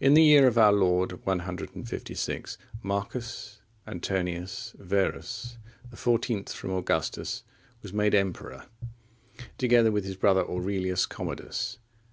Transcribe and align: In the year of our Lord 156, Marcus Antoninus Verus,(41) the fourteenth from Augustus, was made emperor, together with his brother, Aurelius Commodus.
In 0.00 0.14
the 0.14 0.22
year 0.22 0.46
of 0.46 0.56
our 0.56 0.70
Lord 0.70 1.26
156, 1.26 2.58
Marcus 2.80 3.60
Antoninus 3.88 4.72
Verus,(41) 4.78 5.90
the 5.90 5.96
fourteenth 5.96 6.52
from 6.52 6.70
Augustus, 6.70 7.42
was 7.82 7.92
made 7.92 8.14
emperor, 8.14 8.66
together 9.58 9.90
with 9.90 10.04
his 10.04 10.14
brother, 10.14 10.48
Aurelius 10.48 11.06
Commodus. 11.06 11.78